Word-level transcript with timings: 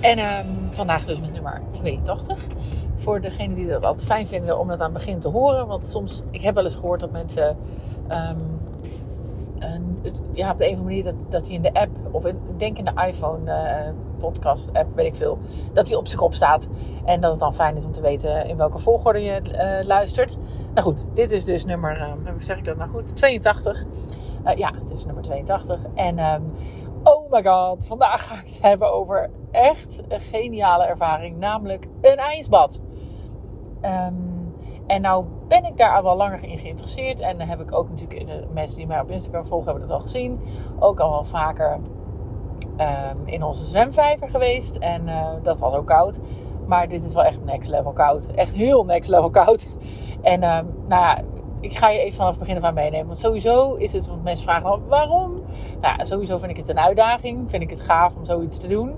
En 0.00 0.18
ehm, 0.18 0.46
vandaag 0.70 1.04
dus 1.04 1.20
met 1.20 1.32
nummer 1.32 1.62
82. 1.70 2.44
Voor 2.96 3.20
degenen 3.20 3.56
die 3.56 3.66
dat 3.66 3.84
altijd 3.84 4.06
fijn 4.06 4.26
vinden 4.26 4.58
om 4.58 4.68
dat 4.68 4.80
aan 4.80 4.94
het 4.94 4.98
begin 5.04 5.18
te 5.18 5.28
horen. 5.28 5.66
Want 5.66 5.86
soms, 5.86 6.22
ik 6.30 6.40
heb 6.40 6.54
wel 6.54 6.64
eens 6.64 6.74
gehoord 6.74 7.00
dat 7.00 7.10
mensen... 7.10 7.56
ehm, 8.08 8.36
het- 10.02 10.20
ja, 10.32 10.50
op 10.50 10.58
de 10.58 10.64
een 10.68 10.72
of 10.72 10.78
andere 10.78 10.96
manier 10.96 11.04
dat, 11.04 11.30
dat 11.30 11.46
hij 11.46 11.56
in 11.56 11.62
de 11.62 11.72
app... 11.74 11.90
Of 12.10 12.26
in, 12.26 12.36
ik 12.48 12.58
denk 12.58 12.78
in 12.78 12.84
de 12.84 13.06
iPhone 13.06 13.50
eh, 13.52 13.92
podcast 14.18 14.72
app, 14.72 14.94
weet 14.94 15.06
ik 15.06 15.14
veel. 15.14 15.38
Dat 15.72 15.88
hij 15.88 15.96
op 15.96 16.06
zijn 16.06 16.18
kop 16.20 16.34
staat. 16.34 16.68
En 17.04 17.20
dat 17.20 17.30
het 17.30 17.40
dan 17.40 17.54
fijn 17.54 17.76
is 17.76 17.84
om 17.84 17.92
te 17.92 18.00
weten 18.00 18.46
in 18.46 18.56
welke 18.56 18.78
volgorde 18.78 19.22
je 19.22 19.30
eh, 19.40 19.86
luistert. 19.86 20.36
Nou 20.74 20.86
goed, 20.86 21.04
dit 21.14 21.30
is 21.30 21.44
dus 21.44 21.64
nummer... 21.64 21.96
eh, 21.96 22.12
hoe 22.32 22.42
zeg 22.42 22.56
ik 22.58 22.64
dat 22.64 22.76
nou 22.76 22.90
goed? 22.90 23.16
82. 23.16 23.84
Eh, 24.44 24.56
ja, 24.56 24.72
het 24.78 24.90
is 24.90 25.04
nummer 25.04 25.22
82. 25.22 25.80
En 25.94 26.18
ehm, 26.18 26.42
oh 27.30 27.44
god, 27.44 27.86
vandaag 27.86 28.26
ga 28.26 28.34
ik 28.34 28.46
het 28.46 28.62
hebben 28.62 28.92
over 28.92 29.30
echt 29.50 30.02
een 30.08 30.20
geniale 30.20 30.84
ervaring. 30.84 31.38
Namelijk 31.38 31.88
een 32.00 32.16
ijsbad. 32.16 32.80
Ehm, 33.80 34.14
en 34.86 35.00
nou 35.00 35.24
ben 35.48 35.64
ik 35.64 35.76
daar 35.76 35.96
al 35.96 36.02
wel 36.02 36.16
langer 36.16 36.44
in 36.44 36.58
geïnteresseerd. 36.58 37.20
En 37.20 37.40
heb 37.40 37.60
ik 37.60 37.74
ook 37.74 37.88
natuurlijk, 37.88 38.26
de 38.26 38.46
mensen 38.52 38.76
die 38.78 38.86
mij 38.86 39.00
op 39.00 39.10
Instagram 39.10 39.46
volgen 39.46 39.68
hebben 39.68 39.86
dat 39.86 39.96
al 39.96 40.02
gezien. 40.02 40.40
Ook 40.78 41.00
al 41.00 41.10
wel 41.10 41.24
vaker 41.24 41.80
ehm, 42.76 43.16
in 43.24 43.42
onze 43.42 43.64
zwemvijver 43.64 44.28
geweest. 44.28 44.76
En 44.76 45.08
eh, 45.08 45.28
dat 45.42 45.60
was 45.60 45.74
ook 45.74 45.86
koud. 45.86 46.20
Maar 46.66 46.88
dit 46.88 47.04
is 47.04 47.14
wel 47.14 47.24
echt 47.24 47.44
next 47.44 47.70
level 47.70 47.92
koud. 47.92 48.26
Echt 48.26 48.54
heel 48.54 48.84
next 48.84 49.10
level 49.10 49.30
koud. 49.30 49.68
En 50.22 50.42
ehm, 50.42 50.64
nou 50.86 51.02
ja, 51.02 51.22
ik 51.70 51.76
ga 51.76 51.88
je 51.88 51.98
even 51.98 52.16
vanaf 52.16 52.38
het 52.38 52.38
begin 52.38 52.74
meenemen. 52.74 53.06
Want 53.06 53.18
sowieso 53.18 53.74
is 53.74 53.92
het, 53.92 54.08
want 54.08 54.22
mensen 54.22 54.44
vragen 54.44 54.62
dan 54.62 54.82
waarom? 54.88 55.34
Nou, 55.80 56.06
sowieso 56.06 56.38
vind 56.38 56.50
ik 56.50 56.56
het 56.56 56.68
een 56.68 56.78
uitdaging. 56.78 57.50
Vind 57.50 57.62
ik 57.62 57.70
het 57.70 57.80
gaaf 57.80 58.16
om 58.16 58.24
zoiets 58.24 58.58
te 58.58 58.66
doen. 58.66 58.94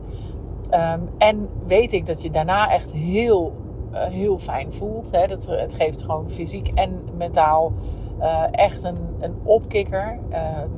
Ehm, 0.70 1.00
en 1.18 1.48
weet 1.66 1.92
ik 1.92 2.06
dat 2.06 2.22
je 2.22 2.30
daarna 2.30 2.70
echt 2.70 2.92
heel, 2.92 3.52
eh, 3.90 4.02
heel 4.02 4.38
fijn 4.38 4.72
voelt. 4.72 5.10
Hè? 5.10 5.26
Dat, 5.26 5.46
het 5.46 5.72
geeft 5.72 6.02
gewoon 6.02 6.30
fysiek 6.30 6.70
en 6.74 7.04
mentaal 7.16 7.72
eh, 8.18 8.44
echt 8.50 8.82
een, 8.82 9.16
een 9.18 9.34
opkikker. 9.42 10.18
Ehm, 10.28 10.68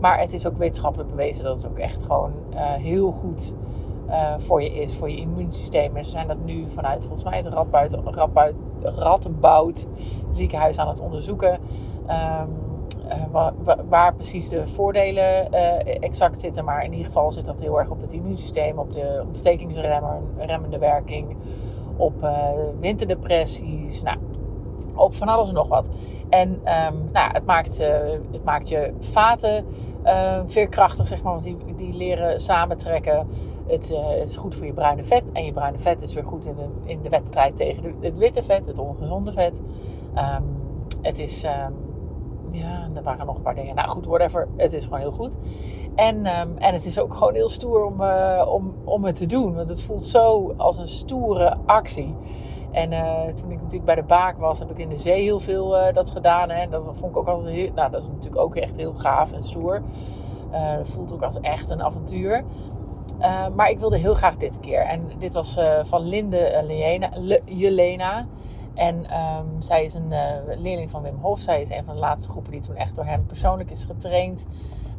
maar 0.00 0.18
het 0.18 0.32
is 0.32 0.46
ook 0.46 0.56
wetenschappelijk 0.56 1.10
bewezen 1.10 1.44
dat 1.44 1.62
het 1.62 1.70
ook 1.70 1.78
echt 1.78 2.02
gewoon 2.02 2.32
eh, 2.54 2.72
heel 2.72 3.10
goed 3.10 3.52
voor 4.38 4.62
je 4.62 4.74
is, 4.74 4.96
voor 4.96 5.10
je 5.10 5.16
immuunsysteem. 5.16 5.96
En 5.96 6.04
ze 6.04 6.10
zijn 6.10 6.26
dat 6.26 6.44
nu 6.44 6.64
vanuit 6.74 7.02
volgens 7.02 7.24
mij 7.24 7.36
het 7.36 7.46
Radboud, 7.46 7.98
Radboud, 8.04 8.54
Radboud 8.82 9.86
ziekenhuis 10.32 10.78
aan 10.78 10.88
het 10.88 11.00
onderzoeken. 11.00 11.58
Ehm, 12.06 12.48
eh, 13.08 13.22
wa- 13.30 13.54
wa- 13.64 13.84
waar 13.88 14.14
precies 14.14 14.48
de 14.48 14.66
voordelen 14.68 15.50
eh, 15.52 15.96
exact 16.00 16.38
zitten. 16.38 16.64
Maar 16.64 16.84
in 16.84 16.90
ieder 16.90 17.06
geval 17.06 17.32
zit 17.32 17.44
dat 17.44 17.60
heel 17.60 17.78
erg 17.78 17.90
op 17.90 18.00
het 18.00 18.12
immuunsysteem, 18.12 18.78
op 18.78 18.92
de 18.92 19.22
ontstekingsremmende 19.26 20.78
werking, 20.78 21.36
op 21.96 22.22
eh, 22.22 22.48
winterdepressies. 22.80 24.02
Nou, 24.02 24.16
op 24.96 25.14
van 25.14 25.28
alles 25.28 25.48
en 25.48 25.54
nog 25.54 25.68
wat. 25.68 25.90
En 26.28 26.60
ehm, 26.64 26.94
nou, 27.12 27.32
het, 27.32 27.46
maakt, 27.46 27.80
eh, 27.80 28.10
het 28.32 28.44
maakt 28.44 28.68
je 28.68 28.92
vaten 29.00 29.64
eh, 30.02 30.40
veerkrachtig, 30.46 31.06
zeg 31.06 31.22
maar, 31.22 31.32
want 31.32 31.44
die, 31.44 31.56
die 31.76 31.92
leren 31.92 32.40
samentrekken. 32.40 33.28
Het 33.66 33.90
eh, 33.90 34.20
is 34.20 34.36
goed 34.36 34.54
voor 34.54 34.66
je 34.66 34.72
bruine 34.72 35.04
vet. 35.04 35.32
En 35.32 35.44
je 35.44 35.52
bruine 35.52 35.78
vet 35.78 36.02
is 36.02 36.14
weer 36.14 36.24
goed 36.24 36.46
in 36.46 36.56
de, 36.56 36.90
in 36.90 37.02
de 37.02 37.08
wedstrijd 37.08 37.56
tegen 37.56 37.94
het 38.00 38.18
witte 38.18 38.42
vet, 38.42 38.66
het 38.66 38.78
ongezonde 38.78 39.32
vet. 39.32 39.62
Ehm, 40.14 40.42
het 41.02 41.18
is, 41.18 41.42
ehm, 41.42 41.72
ja, 42.50 42.88
er 42.94 43.02
waren 43.02 43.26
nog 43.26 43.36
een 43.36 43.42
paar 43.42 43.54
dingen. 43.54 43.74
Nou 43.74 43.88
goed, 43.88 44.06
whatever. 44.06 44.48
Het 44.56 44.72
is 44.72 44.84
gewoon 44.84 45.00
heel 45.00 45.12
goed. 45.12 45.38
En, 45.94 46.26
ehm, 46.26 46.48
en 46.56 46.72
het 46.72 46.84
is 46.84 46.98
ook 46.98 47.14
gewoon 47.14 47.34
heel 47.34 47.48
stoer 47.48 47.84
om, 47.84 48.00
eh, 48.00 48.46
om, 48.48 48.74
om 48.84 49.04
het 49.04 49.16
te 49.16 49.26
doen. 49.26 49.54
Want 49.54 49.68
het 49.68 49.82
voelt 49.82 50.04
zo 50.04 50.54
als 50.56 50.76
een 50.76 50.88
stoere 50.88 51.56
actie. 51.66 52.14
En 52.76 52.92
eh, 52.92 53.34
toen 53.34 53.50
ik 53.50 53.56
natuurlijk 53.56 53.84
bij 53.84 53.94
de 53.94 54.02
baak 54.02 54.38
was, 54.38 54.58
heb 54.58 54.70
ik 54.70 54.78
in 54.78 54.88
de 54.88 54.96
zee 54.96 55.22
heel 55.22 55.40
veel 55.40 55.76
eh, 55.76 55.94
dat 55.94 56.10
gedaan. 56.10 56.50
Hè. 56.50 56.60
En 56.60 56.70
dat 56.70 56.84
vond 56.84 57.10
ik 57.10 57.16
ook 57.16 57.26
altijd 57.26 57.54
heel, 57.54 57.70
nou, 57.74 57.90
dat 57.90 58.02
is 58.02 58.08
natuurlijk 58.08 58.42
ook 58.42 58.56
echt 58.56 58.76
heel 58.76 58.94
gaaf 58.94 59.32
en 59.32 59.42
stoer. 59.42 59.82
Eh, 60.50 60.76
dat 60.76 60.88
voelt 60.88 61.12
ook 61.12 61.22
als 61.22 61.40
echt 61.40 61.68
een 61.68 61.82
avontuur. 61.82 62.44
Maar 63.54 63.70
ik 63.70 63.78
wilde 63.78 63.98
heel 63.98 64.14
graag 64.14 64.36
dit 64.36 64.60
keer. 64.60 64.80
En 64.80 65.10
dit 65.18 65.32
was 65.32 65.58
van 65.82 66.00
Linde 66.00 66.38
eh, 66.38 66.68
Jelena, 66.68 67.08
Le- 67.12 67.42
Jelena. 67.44 68.26
En 68.74 69.10
ehm, 69.10 69.46
zij 69.58 69.84
is 69.84 69.94
een 69.94 70.12
leerling 70.56 70.90
van 70.90 71.02
Wim 71.02 71.18
Hof. 71.20 71.40
Zij 71.40 71.60
is 71.60 71.70
een 71.70 71.84
van 71.84 71.94
de 71.94 72.00
laatste 72.00 72.28
groepen 72.28 72.52
die 72.52 72.60
toen 72.60 72.76
echt 72.76 72.94
door 72.94 73.04
hem 73.04 73.26
persoonlijk 73.26 73.70
is 73.70 73.84
getraind. 73.84 74.46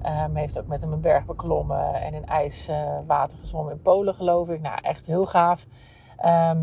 Ehm 0.01 0.35
heeft 0.35 0.59
ook 0.59 0.67
met 0.67 0.81
hem 0.81 0.93
een 0.93 1.01
berg 1.01 1.25
beklommen 1.25 1.93
en 1.93 2.13
in 2.13 2.25
ijswater 2.25 3.37
gezwommen 3.37 3.73
in 3.73 3.81
Polen, 3.81 4.13
geloof 4.15 4.49
ik. 4.49 4.61
Nou, 4.61 4.77
echt 4.81 5.05
heel 5.05 5.25
gaaf. 5.25 5.65
Ehm, 6.17 6.57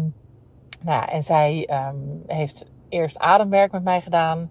nou, 0.85 1.09
en 1.09 1.23
zij 1.23 1.67
ehm, 1.67 1.97
heeft 2.27 2.67
eerst 2.89 3.19
ademwerk 3.19 3.73
met 3.73 3.85
mij 3.85 4.01
gedaan. 4.01 4.51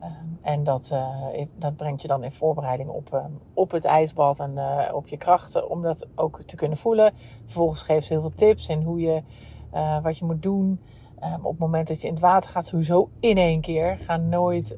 Ehm, 0.00 0.12
en 0.42 0.64
dat, 0.64 0.90
eh, 0.92 1.46
dat 1.56 1.76
brengt 1.76 2.02
je 2.02 2.08
dan 2.08 2.24
in 2.24 2.32
voorbereiding 2.32 2.88
op, 2.88 3.14
ehm, 3.14 3.30
op 3.54 3.70
het 3.70 3.84
ijsbad 3.84 4.40
en 4.40 4.58
eh, 4.58 4.94
op 4.94 5.08
je 5.08 5.16
krachten 5.16 5.70
om 5.70 5.82
dat 5.82 6.06
ook 6.14 6.42
te 6.42 6.56
kunnen 6.56 6.78
voelen. 6.78 7.12
Vervolgens 7.44 7.82
geeft 7.82 8.06
ze 8.06 8.12
heel 8.12 8.22
veel 8.22 8.32
tips 8.32 8.68
in 8.68 8.82
hoe 8.82 9.00
je, 9.00 9.22
eh, 9.70 10.02
wat 10.02 10.18
je 10.18 10.24
moet 10.24 10.42
doen. 10.42 10.80
Op 11.42 11.50
het 11.50 11.58
moment 11.58 11.88
dat 11.88 12.00
je 12.00 12.06
in 12.06 12.12
het 12.12 12.22
water 12.22 12.50
gaat, 12.50 12.66
sowieso 12.66 13.10
in 13.20 13.36
één 13.36 13.60
keer. 13.60 13.98
Ga 13.98 14.16
nooit 14.16 14.76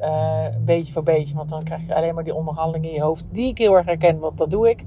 beetje 0.64 0.92
voor 0.92 1.02
beetje, 1.02 1.34
want 1.34 1.48
dan 1.48 1.64
krijg 1.64 1.86
je 1.86 1.94
alleen 1.94 2.14
maar 2.14 2.24
die 2.24 2.34
onderhandeling 2.34 2.84
in 2.84 2.92
je 2.92 3.02
hoofd. 3.02 3.28
Die 3.34 3.48
ik 3.48 3.58
heel 3.58 3.76
erg 3.76 3.86
herken, 3.86 4.18
want 4.18 4.38
dat 4.38 4.50
doe 4.50 4.70
ik. 4.70 4.84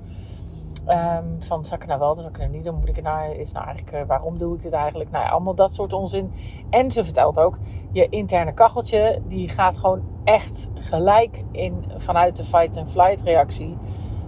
Ehm, 0.85 1.25
van, 1.39 1.65
zal 1.65 1.75
ik 1.75 1.81
het 1.81 1.89
nou 1.89 1.99
wel 1.99 2.15
zal 2.15 2.25
ik 2.25 2.31
het 2.31 2.41
nou 2.41 2.51
niet 2.51 2.63
doen? 2.63 2.75
Moet 2.75 2.89
ik 2.89 2.95
het 2.95 3.05
nou, 3.05 3.33
is 3.35 3.51
nou 3.51 3.65
eigenlijk, 3.65 3.97
eh, 3.97 4.07
waarom 4.07 4.37
doe 4.37 4.55
ik 4.55 4.61
dit 4.61 4.71
eigenlijk? 4.71 5.11
Nou 5.11 5.23
ja, 5.23 5.29
allemaal 5.29 5.55
dat 5.55 5.73
soort 5.73 5.93
onzin. 5.93 6.31
En 6.69 6.91
ze 6.91 7.03
vertelt 7.03 7.39
ook, 7.39 7.57
je 7.91 8.09
interne 8.09 8.53
kacheltje, 8.53 9.21
die 9.27 9.49
gaat 9.49 9.77
gewoon 9.77 10.01
echt 10.23 10.69
gelijk 10.73 11.43
in, 11.51 11.85
vanuit 11.97 12.35
de 12.35 12.43
fight-and-flight 12.43 13.21
reactie, 13.21 13.77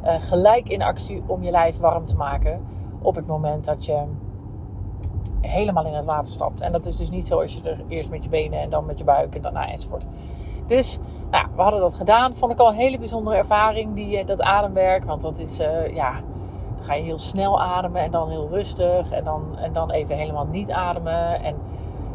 eh, 0.02 0.16
gelijk 0.22 0.70
in 0.70 0.82
actie 0.82 1.24
om 1.28 1.44
je 1.44 1.52
lijf 1.52 1.78
warm 1.78 2.06
te 2.06 2.16
maken 2.16 2.66
op 3.02 3.16
het 3.16 3.28
moment 3.28 3.66
dat 3.66 3.86
je 3.86 4.04
helemaal 5.42 5.86
in 5.86 5.94
het 5.94 6.06
water 6.06 6.32
stapt. 6.32 6.62
En 6.62 6.72
dat 6.72 6.86
is 6.86 6.98
dus 6.98 7.10
niet 7.10 7.28
zo 7.28 7.42
als 7.42 7.54
je 7.54 7.70
er 7.70 7.84
eerst 7.88 8.10
met 8.10 8.24
je 8.24 8.30
benen 8.30 8.60
en 8.60 8.70
dan 8.70 8.86
met 8.86 8.98
je 8.98 9.04
buik 9.04 9.36
en 9.36 9.42
daarna 9.42 9.68
enzovoort. 9.68 10.08
Dus 10.66 11.00
nou, 11.32 11.48
we 11.56 11.62
hadden 11.62 11.80
dat 11.80 11.94
gedaan. 11.94 12.36
Vond 12.36 12.52
ik 12.52 12.60
al 12.60 12.68
een 12.68 12.76
hele 12.76 12.98
bijzondere 12.98 13.36
ervaring, 13.36 13.96
die, 13.96 14.18
eh, 14.18 14.26
dat 14.26 14.42
ademwerk. 14.42 15.04
Want 15.04 15.22
dat 15.22 15.40
is, 15.40 15.58
ja, 15.94 16.14
dan 16.14 16.35
ga 16.86 16.94
je 16.94 17.04
heel 17.04 17.20
snel 17.20 17.62
ademen 17.62 18.02
en 18.02 18.12
dan 18.12 18.30
heel 18.30 18.50
rustig. 18.50 19.12
En 19.12 19.24
dan, 19.24 19.58
en 19.58 19.74
dan 19.74 19.92
even 19.92 20.16
helemaal 20.16 20.46
niet 20.46 20.72
ademen. 20.72 21.44
En 21.44 21.56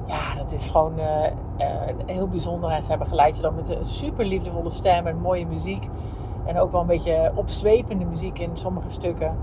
ja, 0.06 0.34
dat 0.38 0.52
is 0.52 0.68
gewoon 0.68 0.98
eh, 0.98 1.26
eh, 1.26 1.94
heel 2.06 2.28
bijzonder. 2.28 2.70
En 2.70 2.82
ze 2.82 2.96
begeleid 2.96 3.36
je 3.36 3.42
dan 3.42 3.54
met 3.54 3.68
een 3.68 3.84
super 3.84 4.24
liefdevolle 4.24 4.70
stem 4.70 5.06
en 5.06 5.20
mooie 5.20 5.46
muziek. 5.46 5.88
En 6.44 6.58
ook 6.58 6.72
wel 6.72 6.80
een 6.80 6.86
beetje 6.86 7.32
opzwepende 7.34 8.04
muziek 8.04 8.38
in 8.38 8.56
sommige 8.56 8.90
stukken. 8.90 9.36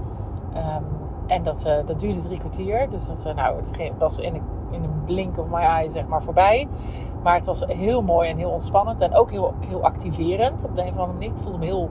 Ehm, 0.53 0.83
en 1.27 1.43
dat, 1.43 1.63
eh, 1.65 1.85
dat 1.85 1.99
duurde 1.99 2.21
drie 2.21 2.39
kwartier. 2.39 2.89
Dus 2.89 3.05
dat, 3.05 3.35
nou, 3.35 3.55
het 3.57 3.91
was 3.97 4.19
in 4.19 4.35
een, 4.35 4.43
in 4.71 4.83
een 4.83 5.03
blink 5.05 5.37
of 5.37 5.47
my 5.47 5.61
eye 5.61 5.91
zeg 5.91 6.07
maar 6.07 6.23
voorbij. 6.23 6.67
Maar 7.23 7.35
het 7.35 7.45
was 7.45 7.63
heel 7.65 8.01
mooi 8.01 8.29
en 8.29 8.37
heel 8.37 8.51
ontspannend. 8.51 9.01
En 9.01 9.15
ook 9.15 9.31
heel, 9.31 9.53
heel 9.67 9.83
activerend 9.83 10.65
op 10.65 10.75
de 10.75 10.81
een 10.81 10.89
of 10.89 10.97
andere 10.97 11.13
manier. 11.13 11.29
Ik 11.29 11.37
voelde 11.37 11.57
me 11.57 11.65
heel 11.65 11.89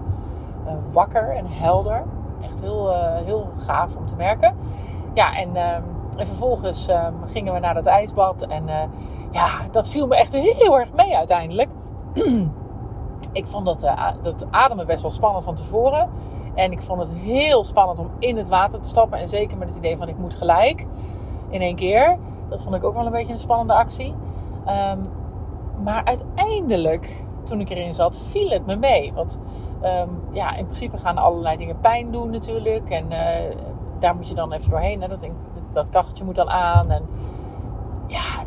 wakker 0.93 1.37
en 1.37 1.47
helder. 1.47 2.05
Echt 2.47 2.61
heel, 2.61 2.93
eh, 2.93 3.25
heel 3.25 3.47
gaaf 3.57 3.97
om 3.97 4.07
te 4.07 4.17
merken. 4.17 4.57
Ja, 5.15 5.33
en, 5.33 5.57
ehm, 5.57 5.83
en 6.17 6.27
vervolgens 6.27 6.89
ehm, 6.89 7.15
gingen 7.27 7.53
we 7.55 7.59
naar 7.59 7.75
dat 7.75 7.87
ijsbad. 7.87 8.43
En 8.43 8.69
eh, 8.69 8.89
ja, 9.31 9.49
dat 9.71 9.89
viel 9.89 10.07
me 10.07 10.17
echt 10.17 10.33
heel 10.33 10.79
erg 10.79 10.93
mee 10.93 11.17
uiteindelijk. 11.17 11.71
ik 13.33 13.47
vond 13.47 13.65
dat, 13.65 13.83
eh, 13.83 14.09
dat 14.23 14.47
ademen 14.51 14.87
best 14.87 15.03
wel 15.03 15.11
spannend 15.11 15.45
van 15.45 15.55
tevoren. 15.55 16.11
En 16.55 16.73
ik 16.73 16.83
vond 16.83 17.01
het 17.01 17.11
heel 17.11 17.65
spannend 17.65 17.99
om 17.99 18.11
in 18.19 18.37
het 18.37 18.49
water 18.49 18.81
te 18.81 18.89
stappen. 18.89 19.19
En 19.19 19.29
zeker 19.29 19.59
met 19.59 19.69
het 19.69 19.77
idee 19.77 19.97
van 19.97 20.09
ik 20.09 20.19
moet 20.19 20.35
gelijk 20.35 20.87
in 21.51 21.61
één 21.61 21.77
keer. 21.77 22.19
Dat 22.49 22.63
vond 22.63 22.75
ik 22.75 22.85
ook 22.85 22.95
wel 22.95 23.07
een 23.07 23.13
beetje 23.13 23.33
een 23.33 23.39
spannende 23.39 23.75
actie. 23.75 24.15
Ehm, 24.65 24.99
maar 25.83 26.05
uiteindelijk, 26.05 27.25
toen 27.47 27.61
ik 27.61 27.71
erin 27.71 27.95
zat, 27.95 28.19
viel 28.19 28.51
het 28.51 28.67
me 28.67 28.77
mee. 28.77 29.13
Want 29.13 29.39
ehm, 29.81 30.09
ja, 30.31 30.57
in 30.57 30.65
principe 30.65 30.97
gaan 30.97 31.19
allerlei 31.19 31.57
dingen 31.57 31.81
pijn 31.81 32.13
doen 32.13 32.31
natuurlijk. 32.31 32.91
En 32.91 33.11
eh, 33.11 33.57
daar 33.99 34.17
moet 34.17 34.29
je 34.29 34.35
dan 34.35 34.53
even 34.53 34.71
doorheen. 34.71 35.03
Hè? 35.03 35.09
Dat, 35.09 35.27
dat 35.73 35.91
kacheltje 35.91 36.25
moet 36.25 36.35
dan 36.35 36.51
aan. 36.51 36.91
En 36.91 37.03
ja, 38.07 38.43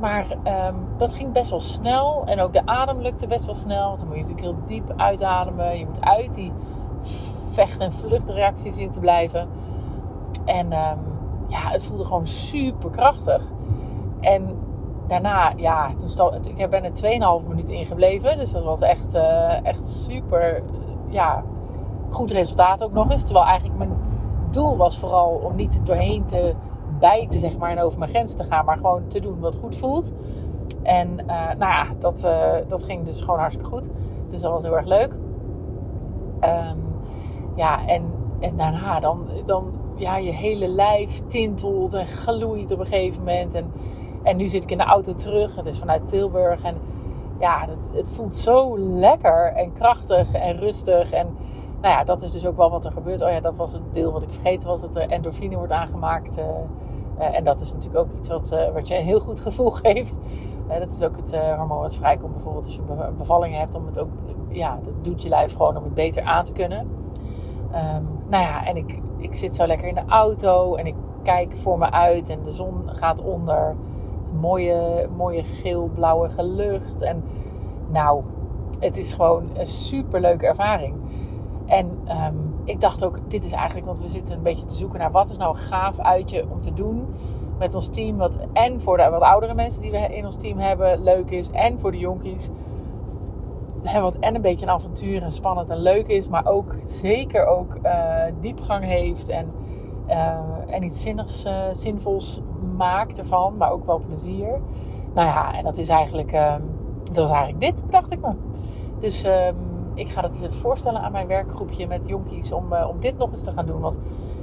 maar 0.00 0.26
ehm, 0.42 0.74
dat 0.96 1.14
ging 1.14 1.32
best 1.32 1.50
wel 1.50 1.60
snel. 1.60 2.22
En 2.26 2.40
ook 2.40 2.52
de 2.52 2.66
adem 2.66 3.00
lukte 3.00 3.26
best 3.26 3.46
wel 3.46 3.54
snel. 3.54 3.86
Want 3.86 3.98
dan 3.98 4.08
moet 4.08 4.16
je 4.16 4.22
natuurlijk 4.22 4.46
heel 4.46 4.64
diep 4.64 4.92
uitademen. 4.96 5.78
Je 5.78 5.86
moet 5.86 6.04
uit 6.04 6.34
die 6.34 6.52
vecht- 7.50 7.80
en 7.80 7.92
vluchtreacties 7.92 8.76
in 8.76 8.90
te 8.90 9.00
blijven. 9.00 9.48
En 10.44 10.72
ehm, 10.72 10.98
ja, 11.46 11.70
het 11.70 11.86
voelde 11.86 12.04
gewoon 12.04 12.26
super 12.26 12.90
krachtig. 12.90 13.42
En 14.20 14.58
daarna, 15.06 15.52
ja, 15.56 15.94
toen 15.94 16.10
stal, 16.10 16.34
ik 16.34 16.70
ben 16.70 16.84
er 16.84 17.40
2,5 17.42 17.48
minuten 17.48 17.74
in 17.74 17.86
gebleven. 17.86 18.38
Dus 18.38 18.52
dat 18.52 18.64
was 18.64 18.80
echt, 18.80 19.14
eh, 19.14 19.66
echt 19.66 19.86
super, 19.86 20.62
ja, 21.08 21.44
goed 22.10 22.30
resultaat 22.30 22.84
ook 22.84 22.92
nog 22.92 23.10
eens. 23.10 23.24
Terwijl 23.24 23.46
eigenlijk 23.46 23.78
mijn 23.78 23.92
doel 24.50 24.76
was 24.76 24.98
vooral 24.98 25.28
om 25.28 25.54
niet 25.54 25.80
doorheen 25.84 26.24
te 26.24 26.54
bijten, 26.98 27.40
zeg 27.40 27.56
maar, 27.56 27.70
en 27.70 27.80
over 27.80 27.98
mijn 27.98 28.10
grenzen 28.10 28.36
te 28.36 28.44
gaan, 28.44 28.64
maar 28.64 28.76
gewoon 28.76 29.06
te 29.08 29.20
doen 29.20 29.40
wat 29.40 29.56
goed 29.56 29.76
voelt. 29.76 30.14
En 30.82 31.08
uh, 31.08 31.46
nou 31.46 31.58
ja, 31.58 31.86
dat, 31.98 32.24
uh, 32.24 32.52
dat 32.68 32.84
ging 32.84 33.04
dus 33.04 33.20
gewoon 33.20 33.38
hartstikke 33.38 33.70
goed. 33.70 33.88
Dus 34.28 34.40
dat 34.40 34.52
was 34.52 34.62
heel 34.62 34.76
erg 34.76 34.86
leuk. 34.86 35.12
Um, 36.40 36.96
ja, 37.54 37.86
en, 37.86 38.12
en 38.40 38.56
daarna 38.56 39.00
dan, 39.00 39.28
dan 39.46 39.72
ja, 39.96 40.16
je 40.16 40.30
hele 40.30 40.68
lijf 40.68 41.20
tintelt 41.26 41.94
en 41.94 42.06
gloeit 42.06 42.72
op 42.72 42.78
een 42.78 42.86
gegeven 42.86 43.18
moment. 43.18 43.54
En, 43.54 43.72
en 44.24 44.36
nu 44.36 44.48
zit 44.48 44.62
ik 44.62 44.70
in 44.70 44.78
de 44.78 44.84
auto 44.84 45.14
terug. 45.14 45.56
Het 45.56 45.66
is 45.66 45.78
vanuit 45.78 46.08
Tilburg. 46.08 46.62
En 46.62 46.76
ja, 47.38 47.68
het, 47.92 48.08
voelt 48.08 48.34
zo 48.34 48.78
lekker 48.78 49.52
en 49.52 49.72
krachtig 49.72 50.32
en 50.32 50.56
rustig. 50.56 51.10
En 51.10 51.36
nou 51.80 51.94
ja, 51.94 52.04
dat 52.04 52.22
is 52.22 52.32
dus 52.32 52.46
ook 52.46 52.56
wel 52.56 52.70
wat 52.70 52.84
er 52.84 52.92
gebeurt. 52.92 53.22
Oh 53.22 53.30
ja, 53.30 53.40
dat 53.40 53.56
was 53.56 53.72
het 53.72 53.82
deel 53.92 54.12
wat 54.12 54.22
ik 54.22 54.32
vergeten 54.32 54.68
was. 54.68 54.80
Dat 54.80 54.96
er 54.96 55.08
endorfine 55.08 55.56
wordt 55.56 55.72
aangemaakt. 55.72 56.38
Uh, 56.38 56.44
uh, 57.18 57.36
en 57.36 57.44
dat 57.44 57.60
is 57.60 57.72
natuurlijk 57.72 58.04
ook 58.06 58.12
iets 58.12 58.28
wat, 58.28 58.52
uh, 58.52 58.72
wat 58.72 58.88
je 58.88 58.96
een 58.96 59.04
heel 59.04 59.20
goed 59.20 59.40
gevoel 59.40 59.70
geeft. 59.82 60.18
dat 60.68 60.90
is 60.90 61.02
ook 61.02 61.16
het 61.16 61.36
hormoon 61.56 61.80
wat 61.80 61.94
vrijkomt. 61.94 62.32
Bijvoorbeeld 62.32 62.64
als 62.64 62.74
je 62.74 62.80
een 62.88 63.16
bevalling 63.16 63.56
hebt. 63.56 63.74
Om 63.74 63.86
het 63.86 63.98
ook, 63.98 64.08
ja, 64.48 64.78
dat 64.82 65.04
doet 65.04 65.22
je 65.22 65.28
lijf 65.28 65.52
gewoon 65.52 65.76
om 65.76 65.84
het 65.84 65.94
beter 65.94 66.22
aan 66.22 66.44
te 66.44 66.52
kunnen. 66.52 66.78
Um, 66.78 68.08
nou 68.28 68.42
ja, 68.42 68.66
en 68.66 68.76
ik, 68.76 69.00
ik 69.16 69.34
zit 69.34 69.54
zo 69.54 69.66
lekker 69.66 69.88
in 69.88 69.94
de 69.94 70.04
auto. 70.06 70.74
En 70.74 70.86
ik 70.86 70.94
kijk 71.22 71.56
voor 71.56 71.78
me 71.78 71.90
uit. 71.90 72.28
En 72.28 72.42
de 72.42 72.52
zon 72.52 72.82
gaat 72.86 73.22
onder. 73.22 73.76
Mooie, 74.32 75.08
mooie 75.16 75.44
geel-blauwe 75.44 76.28
lucht. 76.36 77.02
En 77.02 77.24
nou, 77.88 78.22
het 78.80 78.96
is 78.96 79.12
gewoon 79.12 79.50
een 79.54 79.66
super 79.66 80.20
leuke 80.20 80.46
ervaring. 80.46 80.94
En 81.66 81.98
um, 82.08 82.54
ik 82.64 82.80
dacht 82.80 83.04
ook, 83.04 83.18
dit 83.28 83.44
is 83.44 83.52
eigenlijk, 83.52 83.86
want 83.86 84.00
we 84.00 84.08
zitten 84.08 84.36
een 84.36 84.42
beetje 84.42 84.64
te 84.64 84.74
zoeken 84.74 84.98
naar 84.98 85.10
wat 85.10 85.30
is 85.30 85.36
nou 85.36 85.50
een 85.50 85.62
gaaf 85.62 85.98
uitje 85.98 86.44
om 86.50 86.60
te 86.60 86.72
doen 86.72 87.06
met 87.58 87.74
ons 87.74 87.88
team. 87.88 88.16
Wat 88.16 88.38
en 88.52 88.80
voor 88.80 88.96
de 88.96 89.08
wat 89.10 89.22
oudere 89.22 89.54
mensen 89.54 89.82
die 89.82 89.90
we 89.90 89.98
in 89.98 90.24
ons 90.24 90.36
team 90.36 90.58
hebben 90.58 91.02
leuk 91.02 91.30
is. 91.30 91.50
En 91.50 91.80
voor 91.80 91.92
de 91.92 91.98
jonkies. 91.98 92.50
Wat 94.00 94.16
en 94.18 94.34
een 94.34 94.40
beetje 94.40 94.66
een 94.66 94.72
avontuur 94.72 95.22
en 95.22 95.32
spannend 95.32 95.70
en 95.70 95.78
leuk 95.78 96.06
is. 96.06 96.28
Maar 96.28 96.46
ook 96.46 96.74
zeker 96.84 97.46
ook 97.46 97.78
uh, 97.82 98.24
diepgang 98.40 98.84
heeft. 98.84 99.28
En, 99.28 99.50
uh, 100.08 100.38
en 100.66 100.82
iets 100.82 101.00
zinnigs, 101.00 101.44
uh, 101.44 101.52
zinvols 101.72 102.40
maakt 102.76 103.18
ervan. 103.18 103.56
Maar 103.56 103.70
ook 103.70 103.86
wel 103.86 103.98
plezier. 103.98 104.60
Nou 105.14 105.28
ja, 105.28 105.54
en 105.54 105.64
dat 105.64 105.76
is 105.76 105.88
eigenlijk, 105.88 106.32
um, 106.32 106.62
dat 107.04 107.16
was 107.16 107.30
eigenlijk 107.30 107.60
dit, 107.60 107.84
bedacht 107.84 108.12
ik 108.12 108.20
me. 108.20 108.32
Dus... 108.98 109.24
Um, 109.24 109.72
ik 109.96 110.08
ga 110.08 110.20
dat 110.20 110.46
voorstellen 110.48 111.00
aan 111.00 111.12
mijn 111.12 111.26
werkgroepje 111.26 111.86
met 111.86 112.08
jonkies 112.08 112.52
om, 112.52 112.72
uh, 112.72 112.88
om 112.88 113.00
dit 113.00 113.18
nog 113.18 113.30
eens 113.30 113.42
te 113.42 113.52
gaan 113.52 113.66
doen. 113.66 113.80
Want 113.80 113.98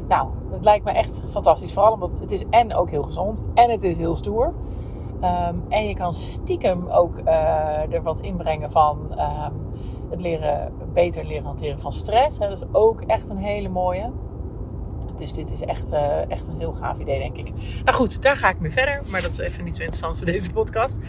nou, 0.07 0.27
het 0.49 0.63
lijkt 0.63 0.85
me 0.85 0.91
echt 0.91 1.21
fantastisch. 1.27 1.73
Vooral 1.73 1.93
omdat 1.93 2.13
het 2.19 2.31
is 2.31 2.43
en 2.49 2.75
ook 2.75 2.89
heel 2.89 3.03
gezond 3.03 3.41
en 3.53 3.69
het 3.69 3.83
is 3.83 3.97
heel 3.97 4.15
stoer. 4.15 4.53
Um, 5.23 5.63
en 5.69 5.87
je 5.87 5.95
kan 5.95 6.13
stiekem 6.13 6.87
ook 6.87 7.17
er 7.89 8.01
wat 8.03 8.19
inbrengen 8.19 8.71
van 8.71 8.97
het 10.09 10.21
leren, 10.21 10.73
beter 10.93 11.25
leren 11.25 11.45
hanteren 11.45 11.79
van 11.79 11.91
stress. 11.91 12.39
Hè. 12.39 12.49
Dat 12.49 12.57
is 12.57 12.67
ook 12.71 13.01
echt 13.01 13.29
een 13.29 13.37
hele 13.37 13.69
mooie. 13.69 14.11
Dus 15.21 15.33
dit 15.33 15.51
is 15.51 15.61
echt, 15.61 15.91
uh, 15.91 16.31
echt 16.31 16.47
een 16.47 16.59
heel 16.59 16.73
gaaf 16.73 16.99
idee, 16.99 17.19
denk 17.19 17.37
ik. 17.37 17.53
Nou 17.83 17.97
goed, 17.97 18.21
daar 18.21 18.37
ga 18.37 18.49
ik 18.49 18.59
mee 18.59 18.71
verder. 18.71 19.01
Maar 19.07 19.21
dat 19.21 19.31
is 19.31 19.37
even 19.37 19.63
niet 19.63 19.75
zo 19.75 19.81
interessant 19.81 20.17
voor 20.17 20.25
deze 20.25 20.49
podcast. 20.49 20.99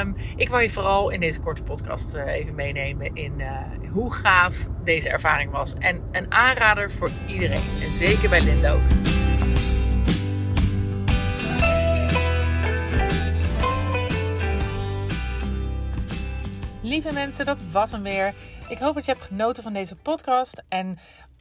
Um, 0.00 0.16
ik 0.36 0.48
wil 0.48 0.58
je 0.58 0.70
vooral 0.70 1.10
in 1.10 1.20
deze 1.20 1.40
korte 1.40 1.62
podcast 1.62 2.14
uh, 2.14 2.26
even 2.26 2.54
meenemen 2.54 3.14
in 3.14 3.32
uh, 3.40 3.50
hoe 3.90 4.14
gaaf 4.14 4.68
deze 4.84 5.08
ervaring 5.08 5.50
was. 5.50 5.74
En 5.78 6.02
een 6.12 6.32
aanrader 6.32 6.90
voor 6.90 7.10
iedereen. 7.26 7.82
En 7.82 7.90
zeker 7.90 8.28
bij 8.28 8.40
Linda 8.40 8.72
ook. 8.72 8.80
Lieve 16.82 17.12
mensen, 17.12 17.44
dat 17.44 17.62
was 17.72 17.90
hem 17.90 18.02
weer. 18.02 18.34
Ik 18.68 18.78
hoop 18.78 18.94
dat 18.94 19.04
je 19.04 19.12
hebt 19.12 19.24
genoten 19.24 19.62
van 19.62 19.72
deze 19.72 19.96
podcast. 19.96 20.62
En 20.68 20.98